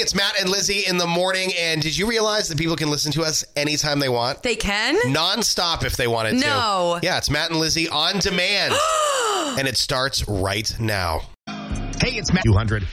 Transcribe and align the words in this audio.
it's 0.00 0.14
Matt 0.14 0.40
and 0.40 0.48
Lizzie 0.48 0.86
in 0.86 0.96
the 0.96 1.06
morning. 1.06 1.52
And 1.58 1.82
did 1.82 1.96
you 1.96 2.08
realize 2.08 2.48
that 2.48 2.58
people 2.58 2.76
can 2.76 2.90
listen 2.90 3.12
to 3.12 3.22
us 3.22 3.44
anytime 3.54 4.00
they 4.00 4.08
want? 4.08 4.42
They 4.42 4.56
can? 4.56 5.12
Non-stop 5.12 5.84
if 5.84 5.96
they 5.96 6.06
wanted 6.06 6.40
to. 6.40 6.46
No. 6.46 6.98
Yeah, 7.02 7.18
it's 7.18 7.30
Matt 7.30 7.50
and 7.50 7.60
Lizzie 7.60 7.88
on 7.88 8.18
demand. 8.18 8.74
and 9.58 9.68
it 9.68 9.76
starts 9.76 10.26
right 10.26 10.74
now. 10.80 11.20
Hey, 11.46 12.16
it's 12.16 12.32
Matt. 12.32 12.44
200. 12.44 12.86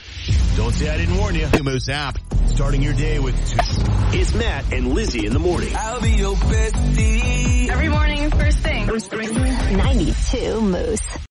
Don't 0.57 0.73
say 0.73 0.89
I 0.89 0.97
didn't 0.97 1.17
warn 1.17 1.35
you. 1.35 1.47
New 1.53 1.63
Moose 1.63 1.87
app. 1.89 2.19
Starting 2.47 2.81
your 2.81 2.93
day 2.93 3.19
with 3.19 3.35
two. 3.47 3.57
It's 4.17 4.33
Matt 4.33 4.73
and 4.73 4.93
Lizzie 4.93 5.25
in 5.25 5.33
the 5.33 5.39
morning. 5.39 5.73
I'll 5.75 6.01
be 6.01 6.11
your 6.11 6.35
bestie. 6.35 7.69
Every 7.69 7.89
morning, 7.89 8.29
first 8.31 8.59
thing. 8.59 8.85
92 8.87 10.61
Moose. 10.61 11.26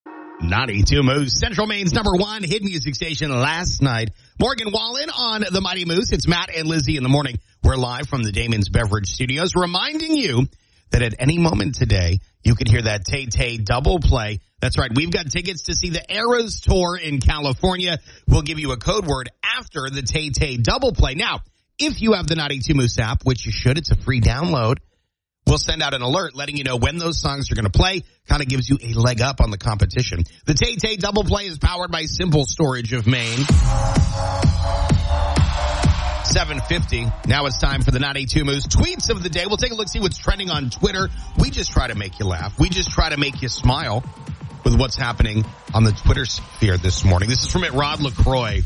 92 0.48 1.02
Moose, 1.02 1.38
Central 1.38 1.66
Maine's 1.66 1.92
number 1.92 2.12
one 2.12 2.44
hit 2.44 2.62
music 2.62 2.94
station 2.94 3.30
last 3.30 3.82
night. 3.82 4.10
Morgan 4.38 4.70
Wallen 4.70 5.10
on 5.10 5.44
the 5.50 5.60
Mighty 5.60 5.84
Moose. 5.84 6.12
It's 6.12 6.28
Matt 6.28 6.50
and 6.54 6.68
Lizzie 6.68 6.96
in 6.96 7.02
the 7.02 7.08
morning. 7.08 7.38
We're 7.64 7.76
live 7.76 8.08
from 8.08 8.22
the 8.22 8.30
Damon's 8.30 8.68
Beverage 8.68 9.08
Studios, 9.08 9.56
reminding 9.56 10.16
you 10.16 10.46
that 10.92 11.02
at 11.02 11.14
any 11.18 11.38
moment 11.38 11.74
today, 11.74 12.20
you 12.44 12.54
can 12.54 12.68
hear 12.68 12.82
that 12.82 13.04
Tay 13.04 13.26
Tay 13.26 13.56
double 13.56 13.98
play. 13.98 14.38
That's 14.60 14.78
right. 14.78 14.90
We've 14.94 15.10
got 15.10 15.28
tickets 15.30 15.64
to 15.64 15.74
see 15.74 15.90
the 15.90 16.04
Eras 16.08 16.60
Tour 16.60 16.96
in 16.96 17.18
California. 17.20 17.98
We'll 18.28 18.42
give 18.42 18.60
you 18.60 18.70
a 18.70 18.76
code 18.76 19.04
word 19.04 19.28
after 19.42 19.90
the 19.90 20.02
Tay 20.02 20.30
Tay 20.30 20.58
double 20.58 20.92
play. 20.92 21.14
Now, 21.14 21.40
if 21.78 22.00
you 22.00 22.12
have 22.12 22.28
the 22.28 22.36
92 22.36 22.74
Moose 22.74 22.98
app, 23.00 23.24
which 23.24 23.46
you 23.46 23.52
should, 23.52 23.78
it's 23.78 23.90
a 23.90 23.96
free 23.96 24.20
download. 24.20 24.76
We'll 25.46 25.58
send 25.58 25.80
out 25.80 25.94
an 25.94 26.02
alert 26.02 26.34
letting 26.34 26.56
you 26.56 26.64
know 26.64 26.76
when 26.76 26.98
those 26.98 27.20
songs 27.20 27.52
are 27.52 27.54
going 27.54 27.70
to 27.70 27.70
play. 27.70 28.02
Kind 28.28 28.42
of 28.42 28.48
gives 28.48 28.68
you 28.68 28.78
a 28.82 28.98
leg 28.98 29.20
up 29.20 29.40
on 29.40 29.50
the 29.50 29.58
competition. 29.58 30.24
The 30.44 30.54
Tay 30.54 30.74
Tay 30.74 30.96
Double 30.96 31.22
Play 31.22 31.46
is 31.46 31.58
powered 31.58 31.92
by 31.92 32.06
Simple 32.06 32.44
Storage 32.44 32.92
of 32.92 33.06
Maine. 33.06 33.44
750. 36.24 37.06
Now 37.28 37.46
it's 37.46 37.58
time 37.58 37.82
for 37.82 37.92
the 37.92 38.00
92 38.00 38.44
Moose 38.44 38.66
tweets 38.66 39.08
of 39.08 39.22
the 39.22 39.28
day. 39.28 39.46
We'll 39.46 39.56
take 39.56 39.70
a 39.70 39.76
look, 39.76 39.88
see 39.88 40.00
what's 40.00 40.18
trending 40.18 40.50
on 40.50 40.68
Twitter. 40.70 41.08
We 41.38 41.50
just 41.50 41.70
try 41.70 41.86
to 41.86 41.94
make 41.94 42.18
you 42.18 42.26
laugh. 42.26 42.58
We 42.58 42.68
just 42.68 42.90
try 42.90 43.08
to 43.10 43.16
make 43.16 43.40
you 43.40 43.48
smile 43.48 44.04
with 44.64 44.74
what's 44.78 44.96
happening 44.96 45.44
on 45.72 45.84
the 45.84 45.92
Twitter 45.92 46.24
sphere 46.24 46.76
this 46.76 47.04
morning. 47.04 47.28
This 47.28 47.44
is 47.44 47.52
from 47.52 47.62
Rod 47.62 48.00
LaCroix. 48.02 48.62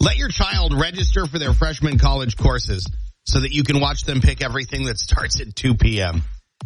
Let 0.00 0.16
your 0.16 0.28
child 0.28 0.72
register 0.72 1.26
for 1.26 1.38
their 1.38 1.52
freshman 1.52 1.98
college 1.98 2.38
courses 2.38 2.86
so 3.28 3.40
that 3.40 3.52
you 3.52 3.62
can 3.62 3.78
watch 3.78 4.04
them 4.04 4.22
pick 4.22 4.42
everything 4.42 4.84
that 4.84 4.98
starts 4.98 5.38
at 5.40 5.54
2 5.54 5.74
p.m. 5.74 6.22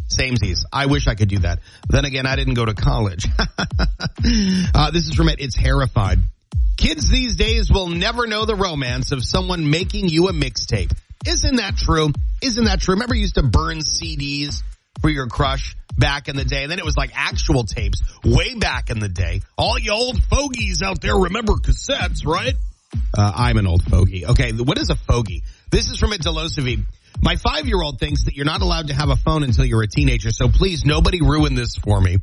Samesies. 0.09 0.63
I 0.71 0.85
wish 0.85 1.07
I 1.07 1.15
could 1.15 1.27
do 1.27 1.39
that. 1.39 1.59
Then 1.89 2.05
again, 2.05 2.25
I 2.25 2.37
didn't 2.37 2.53
go 2.53 2.65
to 2.65 2.73
college. 2.73 3.27
uh, 3.49 4.91
this 4.91 5.07
is 5.07 5.13
from 5.13 5.27
it. 5.27 5.41
It's 5.41 5.55
terrified. 5.55 6.19
Kids 6.77 7.09
these 7.09 7.35
days 7.35 7.69
will 7.69 7.89
never 7.89 8.27
know 8.27 8.45
the 8.45 8.55
romance 8.55 9.11
of 9.11 9.23
someone 9.23 9.69
making 9.69 10.07
you 10.07 10.29
a 10.29 10.33
mixtape. 10.33 10.93
Isn't 11.27 11.57
that 11.57 11.75
true? 11.75 12.13
Isn't 12.41 12.65
that 12.65 12.79
true? 12.79 12.95
Remember 12.95 13.13
you 13.13 13.21
used 13.21 13.35
to 13.35 13.43
burn 13.43 13.79
CDs 13.79 14.63
for 15.01 15.09
your 15.09 15.27
crush 15.27 15.75
back 15.97 16.29
in 16.29 16.37
the 16.37 16.45
day? 16.45 16.63
And 16.63 16.71
then 16.71 16.79
it 16.79 16.85
was 16.85 16.95
like 16.95 17.11
actual 17.13 17.65
tapes 17.65 18.01
way 18.23 18.55
back 18.55 18.89
in 18.89 18.99
the 18.99 19.09
day. 19.09 19.41
All 19.57 19.77
you 19.77 19.91
old 19.91 20.21
fogies 20.23 20.81
out 20.81 21.01
there 21.01 21.15
remember 21.15 21.53
cassettes, 21.53 22.25
right? 22.25 22.53
Uh, 23.17 23.31
I'm 23.35 23.57
an 23.57 23.67
old 23.67 23.83
fogey. 23.83 24.25
Okay, 24.25 24.51
what 24.53 24.77
is 24.77 24.89
a 24.89 24.95
fogey? 24.95 25.43
This 25.73 25.89
is 25.89 25.97
from 25.97 26.13
a 26.13 26.17
Delosavy. 26.17 26.85
My 27.19 27.35
five-year-old 27.35 27.99
thinks 27.99 28.25
that 28.25 28.35
you're 28.35 28.45
not 28.45 28.61
allowed 28.61 28.89
to 28.89 28.93
have 28.93 29.09
a 29.09 29.15
phone 29.15 29.41
until 29.41 29.65
you're 29.65 29.81
a 29.81 29.87
teenager, 29.87 30.29
so 30.29 30.47
please, 30.47 30.85
nobody 30.85 31.19
ruin 31.19 31.55
this 31.55 31.77
for 31.77 31.99
me. 31.99 32.17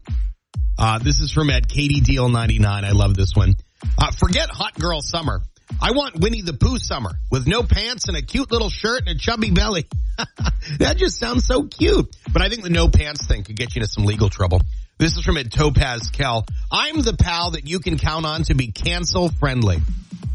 Uh, 0.78 1.00
this 1.00 1.18
is 1.18 1.32
from 1.32 1.50
at 1.50 1.68
Katie 1.68 2.00
Deal 2.00 2.28
99. 2.28 2.84
I 2.84 2.92
love 2.92 3.16
this 3.16 3.32
one. 3.34 3.54
Uh, 3.98 4.12
forget 4.12 4.50
hot 4.50 4.78
girl 4.78 5.00
summer. 5.02 5.40
I 5.82 5.90
want 5.90 6.20
Winnie 6.20 6.42
the 6.42 6.52
Pooh 6.52 6.78
summer 6.78 7.10
with 7.28 7.48
no 7.48 7.64
pants 7.64 8.06
and 8.06 8.16
a 8.16 8.22
cute 8.22 8.52
little 8.52 8.70
shirt 8.70 9.00
and 9.00 9.16
a 9.16 9.18
chubby 9.18 9.50
belly. 9.50 9.88
that 10.78 10.96
just 10.96 11.18
sounds 11.18 11.44
so 11.44 11.64
cute. 11.64 12.06
But 12.32 12.42
I 12.42 12.50
think 12.50 12.62
the 12.62 12.70
no 12.70 12.86
pants 12.86 13.26
thing 13.26 13.42
could 13.42 13.56
get 13.56 13.74
you 13.74 13.80
into 13.80 13.90
some 13.90 14.04
legal 14.04 14.30
trouble. 14.30 14.62
This 14.98 15.16
is 15.16 15.24
from 15.24 15.38
at 15.38 15.50
Topaz 15.50 16.08
Kel. 16.12 16.46
I'm 16.70 17.02
the 17.02 17.16
pal 17.16 17.50
that 17.52 17.66
you 17.66 17.80
can 17.80 17.98
count 17.98 18.26
on 18.26 18.44
to 18.44 18.54
be 18.54 18.70
cancel 18.70 19.28
friendly. 19.28 19.78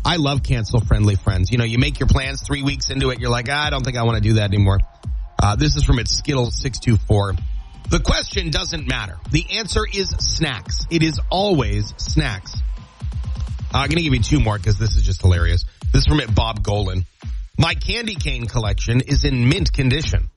I 0.05 0.17
love 0.17 0.43
cancel 0.43 0.81
friendly 0.81 1.16
friends. 1.16 1.51
You 1.51 1.57
know, 1.57 1.63
you 1.63 1.79
make 1.79 1.99
your 1.99 2.07
plans 2.07 2.43
three 2.43 2.61
weeks 2.61 2.91
into 2.91 3.09
it. 3.09 3.19
You're 3.19 3.31
like, 3.31 3.47
ah, 3.49 3.66
I 3.66 3.69
don't 3.71 3.83
think 3.83 3.97
I 3.97 4.03
want 4.03 4.17
to 4.17 4.21
do 4.21 4.33
that 4.35 4.43
anymore. 4.43 4.79
Uh, 5.41 5.55
this 5.55 5.75
is 5.75 5.83
from 5.83 5.97
its 5.97 6.16
Skittles 6.16 6.61
624. 6.61 7.33
The 7.89 7.99
question 7.99 8.51
doesn't 8.51 8.88
matter. 8.88 9.17
The 9.31 9.57
answer 9.57 9.81
is 9.85 10.09
snacks. 10.09 10.85
It 10.91 11.01
is 11.01 11.19
always 11.31 11.91
snacks. 11.97 12.55
Uh, 13.73 13.79
I'm 13.79 13.88
going 13.89 13.97
to 13.97 14.03
give 14.03 14.13
you 14.13 14.21
two 14.21 14.39
more 14.39 14.57
because 14.57 14.77
this 14.77 14.95
is 14.95 15.01
just 15.03 15.21
hilarious. 15.21 15.65
This 15.91 16.01
is 16.01 16.07
from 16.07 16.19
it, 16.19 16.33
Bob 16.33 16.63
Golan. 16.63 17.05
My 17.57 17.73
candy 17.73 18.15
cane 18.15 18.45
collection 18.45 19.01
is 19.01 19.25
in 19.25 19.49
mint 19.49 19.73
condition. 19.73 20.29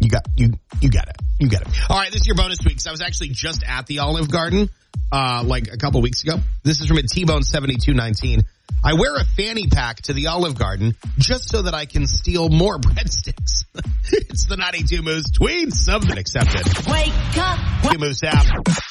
You 0.00 0.08
got 0.08 0.26
you 0.36 0.54
you 0.80 0.90
got 0.90 1.08
it. 1.08 1.16
You 1.38 1.48
got 1.48 1.62
it. 1.62 1.68
All 1.90 1.98
right, 1.98 2.10
this 2.10 2.22
is 2.22 2.26
your 2.26 2.36
bonus 2.36 2.58
week. 2.64 2.78
I 2.86 2.90
was 2.90 3.02
actually 3.02 3.30
just 3.30 3.62
at 3.66 3.86
the 3.86 3.98
Olive 3.98 4.30
Garden 4.30 4.70
uh 5.12 5.42
like 5.44 5.72
a 5.72 5.76
couple 5.76 6.00
weeks 6.00 6.22
ago. 6.22 6.38
This 6.62 6.80
is 6.80 6.86
from 6.86 6.98
a 6.98 7.02
T-Bone 7.02 7.42
7219. 7.42 8.44
I 8.84 8.94
wear 8.94 9.16
a 9.16 9.24
fanny 9.24 9.66
pack 9.68 10.02
to 10.02 10.12
the 10.12 10.28
Olive 10.28 10.56
Garden 10.56 10.94
just 11.18 11.48
so 11.50 11.62
that 11.62 11.74
I 11.74 11.86
can 11.86 12.06
steal 12.06 12.48
more 12.48 12.78
breadsticks. 12.78 13.64
it's 14.12 14.46
the 14.46 14.56
92 14.56 15.02
Moose 15.02 15.30
tweets. 15.32 15.74
Something 15.74 16.18
accepted. 16.18 16.66
Wake 16.88 17.38
up. 17.38 17.98
Moose 17.98 18.22
app. 18.22 18.46